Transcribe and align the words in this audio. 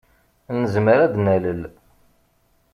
Nezmer 0.59 0.97
ad 1.05 1.11
d-nalel. 1.13 1.61